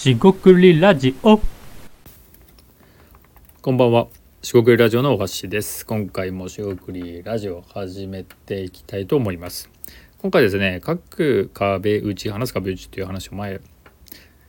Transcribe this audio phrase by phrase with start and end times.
[0.00, 1.38] しごくりラジオ
[3.60, 4.08] こんばんは。
[4.40, 5.84] しごくりラジオのおはしです。
[5.84, 9.68] 今回もしごくりラジオ始めていきたいと思います。
[10.16, 13.60] 今回ですね、各壁打ち、話す壁打ちという話を前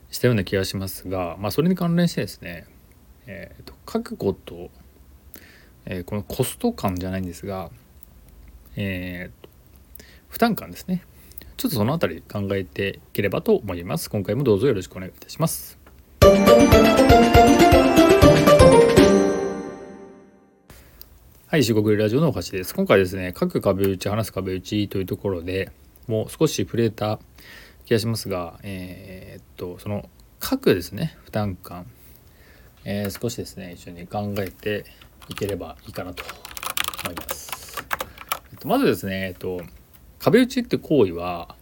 [0.09, 2.66] したような気がしますが、まあそれに関連してですね、
[3.27, 4.70] えーと覚悟と、
[5.86, 7.72] えーこのコスト感じゃないんですが、
[8.77, 9.49] えーと
[10.30, 11.04] 負担感ですね。
[11.62, 14.10] ちょっとそのあたり考えていければと思います。
[14.10, 15.78] 今回もどうぞよろしくお願いいたします。
[21.46, 22.74] はい、四国ラジオのおはしです。
[22.74, 25.72] 今回ですね、各壁打ち、話す壁打ちというところで
[26.08, 27.20] もう少し触れた
[27.86, 30.09] 気がしますが、えーっと、その
[30.40, 31.86] 各ですね、負担感、
[32.86, 34.86] えー少しですね、一緒に考えて
[35.30, 36.23] いければいいかなと
[37.04, 37.86] 思います。
[38.52, 39.62] えっと、まずですね、えっと、
[40.23, 41.55] 壁打ちって行為は、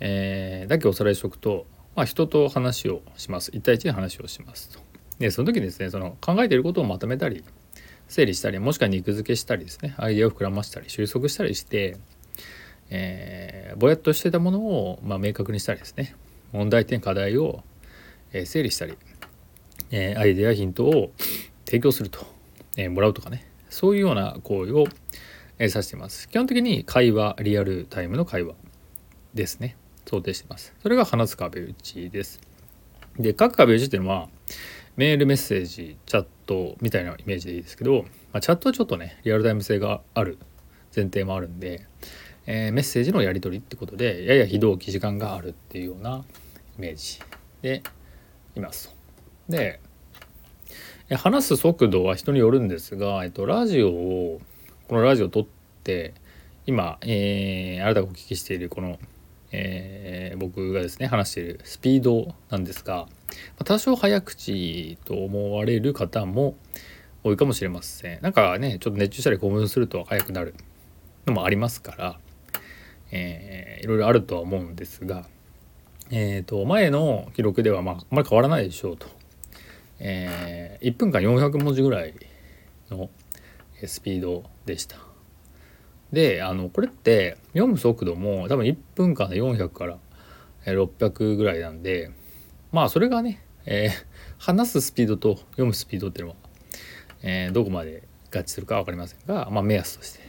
[0.00, 1.66] えーだけおさらいしておくと、
[1.96, 3.50] まあ、人と話をします。
[3.50, 4.80] 1対1で話をしますと。
[5.18, 7.44] で、その時にですね、その考えていることをまとめたり、
[8.08, 11.96] 整理したりもしくは肉付けしたりですねアイデアを膨らましたり収束したりして、
[12.90, 16.14] えーぼやっとしてたものを、まあ、明確にしたりですね
[16.52, 17.64] 問題点課題を、
[18.32, 18.96] え整理したり、
[19.90, 21.12] えーアイデアヒントを
[21.64, 22.24] 提供すると、
[22.76, 24.84] えーもらうとかねそういうような行為を、
[25.58, 26.28] えー指してます。
[26.28, 28.54] 基本的に会話リアルタイムの会話
[29.34, 29.76] ですね。
[30.06, 30.74] 想定してます。
[30.82, 32.40] それが話す壁打ちです。
[33.18, 34.28] で各壁打ちっていうのは
[34.96, 38.02] メールメッセージチャットみたいなイメージでいいですけど、
[38.32, 40.38] まあ、チャットはちょっとねリアルタイム性がある
[40.94, 41.86] 前提もあるんで、
[42.46, 46.24] えーメッセージのやり取りってことでやや非同期時間があるっていうような
[46.78, 47.20] イメージ
[47.62, 47.82] で
[48.56, 48.94] いますと。
[49.48, 49.80] で
[51.10, 54.40] 話す速度は人によるんですが、えっと、ラジオを
[54.88, 55.46] このラジオを撮っ
[55.82, 56.12] て
[56.66, 58.98] 今、えーあなたがお聞きしているこの、
[59.50, 63.06] えー僕がですね話しているスピードなんですが
[63.64, 66.56] 多少早口と思われる方も
[67.22, 68.18] 多いかもしれません。
[68.20, 70.54] なんかねちょっと熱中したり興奮すると速くなる
[71.26, 72.18] のもありますから、
[73.10, 75.26] えーいろいろあるとは思うんですが、
[76.10, 79.06] えー、と前の記録ではまああまり変わらないでしょうと。
[79.98, 82.14] えー1分間400文字ぐらい
[82.90, 83.08] の
[83.86, 84.96] スピードでした。
[86.12, 89.98] であのこれって読む速度も多分1分間で400から
[90.64, 92.10] 600ぐらいなんで
[92.72, 96.36] まあそれがね、えー話すスピードと読むスピードっていうのは、
[97.22, 100.20] えーどこまで合致するか分かりませんが、まあ、目安として。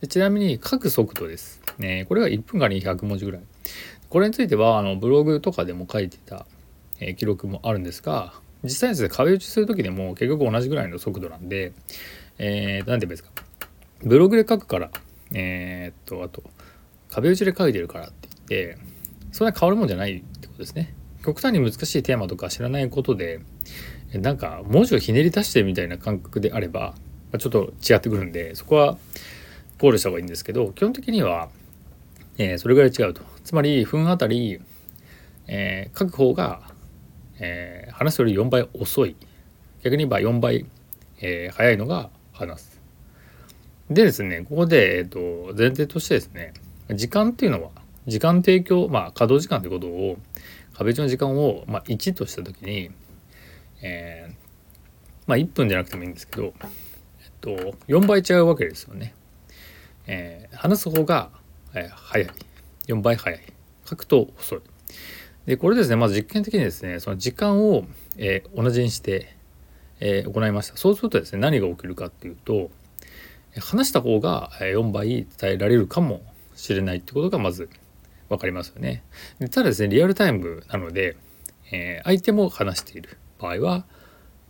[0.00, 3.42] でちなみに書く速度です、ね、これが1分間に100文字ぐらい。
[4.10, 6.46] これについてはあのブログとかでも書いてた、
[7.00, 8.34] えー記録もあるんですが
[8.64, 11.72] 実際にですね壁打ちする時でも結局同じぐらいの速度なんで、
[12.44, 13.30] えー、なんて言えばいいですか。
[14.02, 14.90] ブログで書くから。
[15.32, 16.42] えーっとあと
[17.08, 18.78] 壁打ちで書いてるからって言って
[19.30, 20.94] そんな変わるもんじゃないってことですね。
[21.24, 23.40] 極端に難しいテーマとか知らないことで
[24.12, 26.94] えなんか文字をひねり出してみたいな感覚であれば
[27.38, 28.98] ちょっと違ってくるんでそこは
[29.78, 31.48] 考慮した方がいいんですけど基本的には、
[32.38, 33.22] えーそれぐらい違うと。
[33.44, 34.60] つまり分あたり、
[35.46, 36.62] えー書く方が、
[37.38, 39.16] えー話すより4倍遅い。
[39.82, 40.66] 逆に言えば4倍、
[41.20, 42.80] えー早いのが話す
[43.90, 46.54] でですねここで、えー、と前提としてですね
[46.90, 47.70] 時間っていうのは
[48.06, 50.16] 時間提供まあ稼働時間ということを
[50.74, 52.90] 壁打ちの時間を、まあ、1とした時に、
[53.82, 54.42] えー
[55.24, 57.50] まあ1分じゃなくてもいいんですけど、えっと、
[57.86, 59.14] 4倍違うわけですよね。
[60.06, 61.30] えー話す方が、
[61.74, 62.30] えー早い
[62.88, 63.40] 4倍早い
[63.88, 64.60] 書くと遅い。
[65.46, 67.84] でこれですねまず実験的にですねその時間を、
[68.16, 69.36] えー同じにして、
[70.04, 70.76] えー行いました。
[70.76, 72.70] そうするとですね何が起きるかっていうと
[73.60, 76.22] 話した方が4倍伝えられるかも
[76.56, 77.70] しれないってことがまず
[78.28, 79.04] 分かりますよね。
[79.38, 81.16] でただですねリアルタイムなので、
[81.70, 83.84] えー相手も話している場合は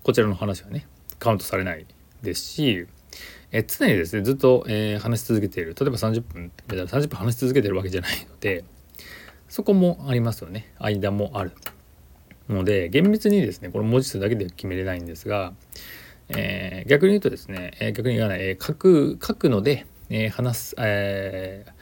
[0.02, 0.86] こちらの話はね
[1.18, 1.84] カウントされない
[2.22, 2.86] ですし、
[3.50, 5.76] え常にですねずっと、えー話し続けている。
[5.78, 8.64] 例えば30分30分話し続けてるわけじゃないので
[9.48, 10.72] そこもありますよね。
[10.78, 11.52] 間もある。
[12.48, 15.52] ので厳密にですねこの文字数だけで決めれないんですが、
[16.28, 21.72] えー逆に言うとですね、えー逆に言わない、えー書く書くので、えー話す、えー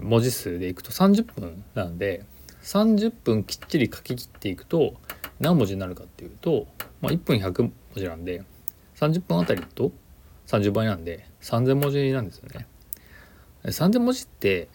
[0.00, 2.24] 文字数でいくと30分なので
[2.62, 4.94] 30分きっちり書き切っていくと
[5.40, 6.68] 何文字になるかっていうと、
[7.00, 8.44] まあ、1分100文字なんで
[8.94, 9.90] 30分あたりと
[10.46, 12.66] 30倍なんで3000文字なんですよね。
[13.64, 14.68] 3000文字って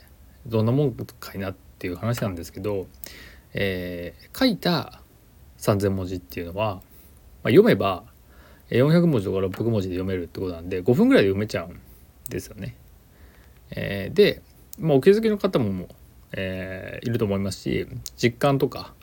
[0.45, 2.87] どんなもんかいなっていう話なんですけど、
[3.53, 5.01] えー書いた
[5.57, 6.81] 3,000文字っていうのは、まあ、
[7.49, 8.03] 読めば
[8.69, 11.79] 400文字とか600文字で読めるってことなんで5分ぐらいで読めちゃうん
[12.29, 12.75] ですよね。
[13.71, 14.41] えーで、
[14.79, 15.87] まあ、お気づきの方もも、
[16.33, 17.87] えーいると思いますし
[18.17, 18.93] 実感とか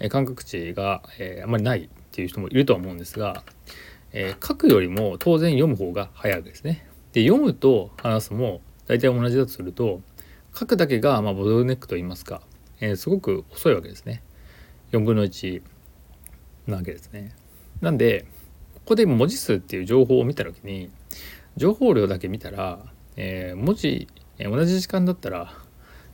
[0.00, 3.44] え感覚値が、えあんまりないっていう人もいるとは思うんですが、
[4.12, 6.86] え書くよりも当然読む方が早いですね。
[7.12, 10.00] で読むと話すも大体同じだとすると
[10.58, 12.40] 書くだけがまあボトルネックと言いますか、
[12.80, 14.22] えー、すごく遅いわけですね。
[14.92, 15.62] 4分の1
[16.70, 17.34] なわけですね。
[17.80, 18.26] なんで
[18.74, 20.90] ここで文字数っていう情報を見た時に
[21.56, 22.80] 情報量だけ見たら、
[23.16, 24.08] えー、文字、
[24.38, 25.52] えー、同じ時間だったら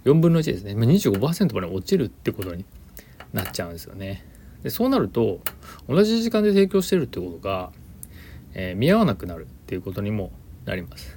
[0.04, 2.64] 4分の1ですね、ま、25%まで落ちるってことに
[3.32, 4.24] なっちゃうんですよね。
[4.62, 5.40] でそうなると
[5.88, 7.70] 同じ時間で提供してるってことが、
[8.54, 10.32] えー、見合わなくなるっていうことにも
[10.64, 11.16] なります。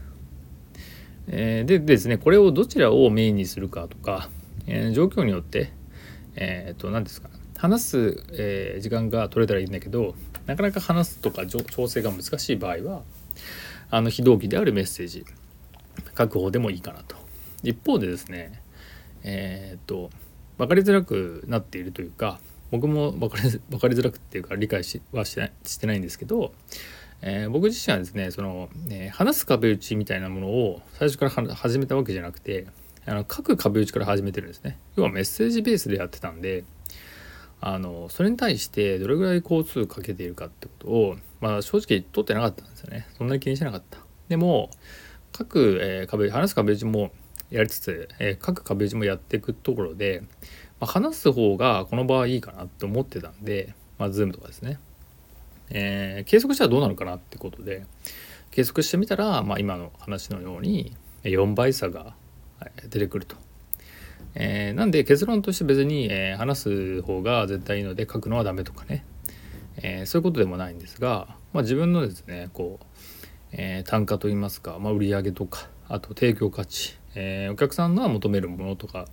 [1.27, 4.29] えー、でですねこれをどちらをメインにするかとか、
[4.65, 5.71] えー、状況によって
[6.35, 10.15] えっ、と何ですか話す、えー、時間が取れたらいいんだけど
[10.45, 13.01] なかなか話すとか調整が難しい場合は
[13.91, 15.25] あの非同期であるメッセージ
[16.17, 17.17] 書く方でもいいかなと。
[17.61, 18.61] 一方でですね
[19.23, 20.09] えっ、と
[20.57, 22.39] 分かりづらくなっているというか
[22.71, 26.53] 僕も分かりづらくっていうか理解しはしてないんですけど
[27.21, 32.67] えー、僕自身はですねその、ね、話す壁打ちみたいなものを最初から始めたわけじゃなくて
[33.05, 36.63] あの書く壁打ちから始めてるんですね要はメッセージベースでやってたんで
[37.61, 43.07] あのそれに対してどれぐらい交通かけているかってことを、まあ、正直取ってなかったんですよね。
[43.17, 43.99] そんなに気にしなかった。
[44.29, 44.69] でも
[45.37, 47.11] 書く、えー、壁話す壁打ちも
[47.49, 50.23] やりつつ、えー、書く壁打ちもやっていくところで、
[50.79, 54.79] まあ、話す方がこの場合いいかなって思ってたんで、まあ、Zoom とかですね。
[55.71, 57.85] えー、計測したらどうなるかなってことで
[58.51, 62.15] 計測してみたら、まあ、今の話のように4倍差が
[62.89, 63.35] 出てくると。
[64.35, 69.03] えー、なんで結論として別に、えー、話す方が絶対いいので書くのはダメとかね、
[69.77, 72.85] えー、そういうことでもないんですが、まあ、自分のですねこう、
[73.51, 79.07] え単価といいますか、まあ、売上とかあと提供価値、えお客さんが求めるものとか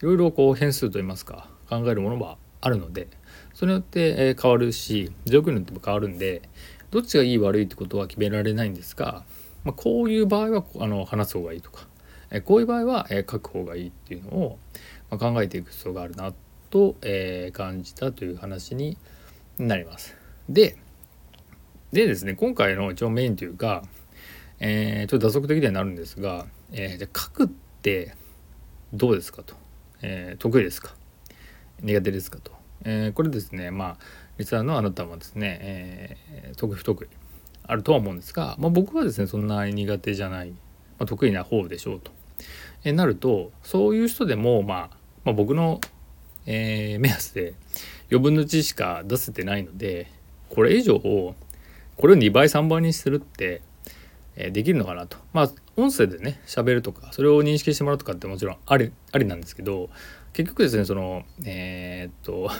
[0.00, 3.08] いろいろこう変数といいますか考えるものはあるので、
[3.54, 6.42] それによってえ変わるし状況によっても変わるんで
[6.90, 9.24] どっちがいい悪いってことは決められないんですが、
[9.64, 11.86] まあ、こういう場合はあの話す方がいいとか
[12.32, 14.58] えこういう場合はえ書く方がいいっていうのを
[15.10, 16.32] ま考えていく必要があるな
[16.70, 18.96] とえ感じたという話に
[19.58, 20.16] なります。
[20.48, 20.76] で
[21.92, 23.84] でですね今回の一応メインというか、
[24.60, 27.48] えー、ちょっと打足的にはなるんですが、えー、じゃ書くっ
[27.82, 28.16] て
[28.94, 29.54] どうですかと、
[30.00, 30.94] えー、得意ですか。
[31.82, 32.52] 苦手ですかと。
[32.84, 33.96] えー、これですねまあ
[34.38, 37.08] リスナーのあなたもですね、えー、得意不得意
[37.64, 40.56] あるとは思うんですが、まあ、僕はですねそんなに苦手じゃない、ま
[41.00, 42.10] あ、得意な方でしょうと、
[42.84, 45.80] え、なるとそういう人でも、まあ、まあ僕の、
[46.46, 47.54] えー、目安で
[48.10, 50.10] 余分の1しか出せてないので
[50.48, 51.34] これ以上を
[51.96, 53.62] これを2倍3倍にするって
[54.36, 59.90] えできるのかなとまあ音声でね喋るとかそれを認識してもらうとかってもちろんありありなんですけど
[60.32, 62.50] 結局ですねそのえー、っと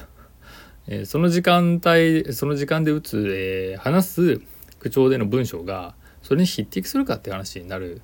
[0.86, 4.40] えその時間帯その時間で打つ、えー、話す
[4.80, 8.02] 口調での文章がそれに匹敵するかって話になる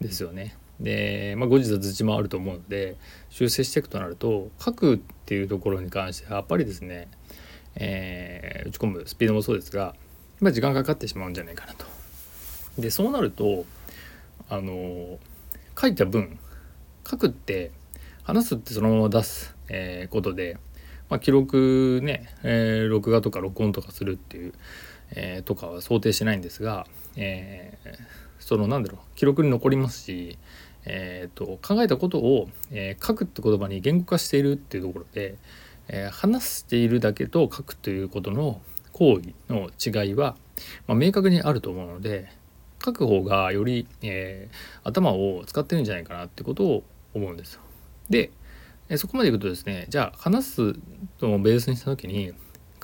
[0.00, 0.56] んですよね。
[0.80, 2.96] で、まあ、後日は図もあると思うので
[3.30, 7.08] 修正していくとなると書くっていうところに関してはやっぱりですね、
[7.76, 9.94] えー、打ち込むスピードもそうですが、
[10.40, 11.84] まあ、時間かかってしまうんじゃないかなと。
[12.78, 13.66] でそうなると
[14.48, 15.18] あの
[15.78, 16.38] 書いた文
[17.08, 17.70] 書くって
[18.22, 20.56] 話すってそのまま出す、えー、ことで
[21.12, 24.54] まあ、記録ね、えー、録画とか録音とかするっていう、
[25.10, 26.86] えー、とかは想定してないんですが、
[27.16, 30.38] えー、そのなんだろう記録に残りますし、
[30.84, 35.36] えーと、考えたことを、えー、書くって言葉に言語化しているっていうところで、
[35.88, 38.60] えー、話しているだけと書くということの
[38.92, 40.36] 行為の違いは、
[40.86, 42.30] まあ、明確にあると思うので
[42.84, 46.82] 書く方がより、えー、頭を使ってるんじゃないかなってことを
[47.14, 47.60] 思うんですよ。
[48.10, 48.30] で
[48.96, 50.74] そこまでいくとですねじゃあ話す
[51.20, 52.32] のをベースにした時に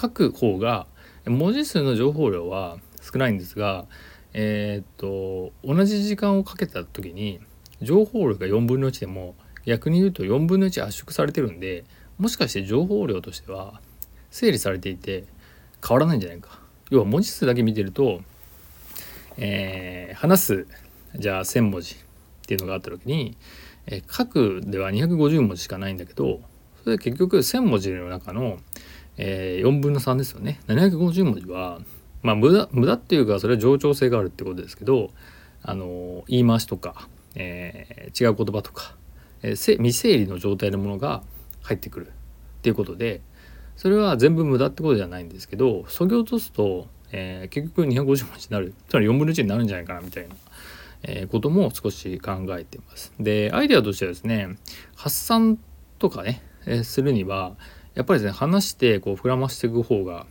[0.00, 0.86] 書く方が
[1.26, 3.86] 文字数の情報量は少ないんですが
[4.40, 7.40] え、っと同じ時間をかけた時に
[7.82, 9.34] 情報量が4分の1でも
[9.66, 11.84] 逆に言うと4分の1圧縮されてるんで
[12.18, 13.80] もしかして情報量としては
[14.30, 15.24] 整理されていて
[15.84, 16.60] 変わらないんじゃないか。
[16.90, 18.22] 要は文字数だけ見てると、
[19.36, 20.66] えー、話す
[21.16, 21.98] じゃあ1,000文字っ
[22.46, 23.36] ていうのがあった時に
[23.86, 26.40] え書くでは250文字しかないんだけど
[26.84, 28.58] それで結局1,000文字の中の、
[29.16, 30.60] えー、4分の3ですよね。
[30.68, 31.80] 750文字は
[32.22, 35.10] まあ無駄無駄っていうかそれは冗長性があるってことですけど
[35.62, 38.94] あの言い回しとか、えー、違う言葉とか、
[39.42, 41.22] えー、未整理の状態のものが
[41.62, 42.10] 入ってくるっ
[42.62, 43.20] ていうことで
[43.76, 50.34] それは全部無駄ってことじゃないんですけどそぎ落とすと、えー、結局250文字になるつまり4分の1になるんじゃないかなみたいな
[51.02, 53.12] えー、ことも少し考えてます。
[53.18, 54.56] でアイデアとしてはですね
[54.96, 55.58] 発散
[55.98, 57.56] とかね、えー、するには
[57.94, 60.26] やっぱりですね話してこう膨らましていく方が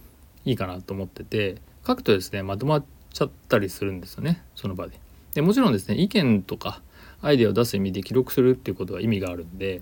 [0.45, 1.55] いいかなと思ってて
[1.87, 4.99] 書くとですねまとまっちゃったりするんですよねその場で。
[5.33, 6.81] でもちろんですね意見とか
[7.21, 9.81] アイデアを出す意味で記録するっていうことは意味があるんで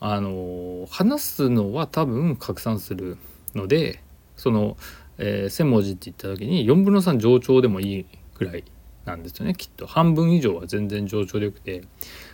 [0.00, 3.16] あの話すのは多分拡散する
[3.54, 4.02] ので
[4.36, 4.76] その、
[5.18, 8.64] えー、1,000文字って言った時に4分の3上長でもいいぐらい
[9.04, 11.82] なんですよねきっと半分以上は全然上長でよくて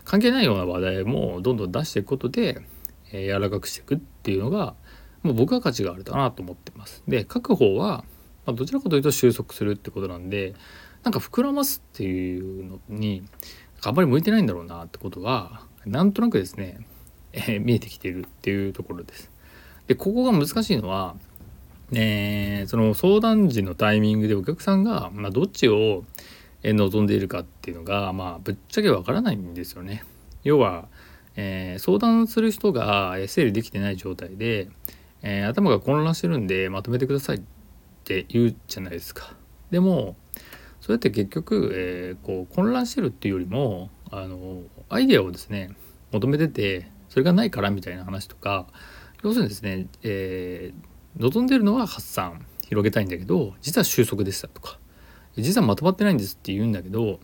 [0.04, 2.61] 関係ないような話題もどんどん出していくことで、
[3.12, 4.75] えー、柔らかくしていくっていうのが
[5.23, 7.02] もう僕は価値があるかなと思ってます。
[7.08, 8.04] で書く方は、
[8.47, 10.55] まあ、どちらかというと収束するってことなんで
[11.03, 13.23] なんか膨らますっていうのに
[13.83, 16.81] あんまり向いてないんだろうなってことはなんとなくですね、
[17.33, 19.31] えー、見えてきてるっていうところです。
[19.87, 21.15] でここが難しいのは、
[21.93, 26.05] えー、その相談時のタイミングでお客さんが、まあ、どっちを
[26.63, 30.05] 望んでいるかっていうのが、まあ、ぶっちゃけわからないんですよね。
[30.43, 30.89] 要は、
[31.37, 34.71] えー、相談する人が整理できてない状態で、
[35.23, 37.53] え、頭が混乱してるんでまとめてくださいって
[38.04, 39.34] って言うじゃないですか。
[39.70, 40.14] でも
[40.82, 45.75] それって結局、えー、こう混乱してるっていうよりもあのアイデアをですね
[46.12, 48.66] 求めててそれがないからみたいな話とか
[49.23, 54.78] 要するにですね、えー、望んでるのは発散広げたいんだけど実は収束でしたとか
[55.37, 57.18] 実はまとまってないんですって言うんだけど、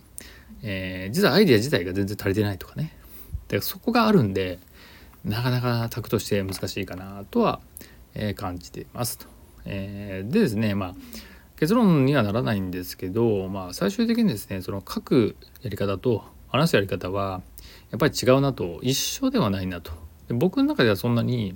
[0.63, 2.97] えー、実はアイデア自体が全然足りてないとかね
[3.47, 4.57] でそこがあるんで
[5.23, 7.61] なかなかタクとして難しいかなとは、
[8.15, 9.30] えー、感じていますと。
[9.65, 10.95] えー、でですねまあ
[11.57, 17.41] 結論にはならないんですけど、まあ、最終的にですねその書くやり方と話すやり方は
[17.91, 19.91] やっぱり違うなと一緒ではないなと
[20.29, 21.55] 僕の中ではそんなに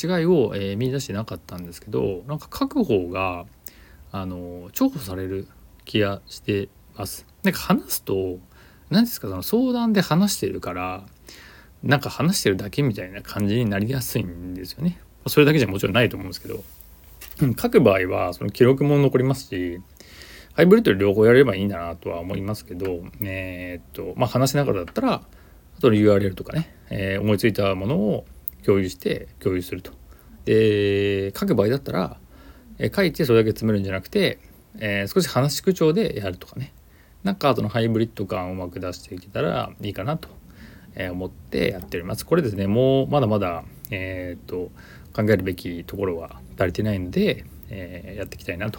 [0.00, 3.46] 違いを、えー、見出してなかったんですけどなんか書く方が
[4.10, 5.46] あの重宝される
[5.84, 7.26] 気がしてます。
[7.42, 8.38] なんか話すと
[8.90, 11.04] 何ですかその相談で話してるから
[11.82, 14.98] なんか話してるだけみたいな感じになりやすいんですよね。
[15.26, 16.64] それだけじゃもちろんないと思うんですけど
[17.60, 19.80] 書く場合はその記録も残りますし
[20.54, 28.24] ハイブリッドで両方やればいいんだなとは思いますけどえー、っとまあ話しながらだったらあとの URL とかね、えー、思いついたものを
[28.64, 29.92] 共有して共有すると。
[30.44, 32.16] で書く場合だったら、
[32.78, 34.38] え、書いてそれだけ詰めるんじゃなくて、
[34.78, 36.72] えー、少し話し口調でやるとかね
[37.22, 40.30] なんか後のハイブリッド感をうまく出していけたらいいかなと
[41.12, 42.24] 思ってやっております。
[42.24, 44.70] これですねもうまだまだえー、と
[45.18, 48.78] 考えるべきところは足りてないので、えー、やっていきたいなと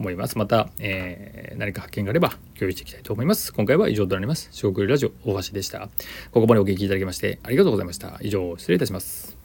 [0.00, 0.36] 思います。
[0.36, 3.52] また、えー、何か発見があれば共有していきたいと思います。
[3.52, 4.48] 今回は以上となります。
[4.50, 5.88] 四国ラジオ大橋でした。
[6.32, 8.18] ここまでお聞きいただきましてありがとうございました。
[8.20, 9.35] 以上、失礼いたします。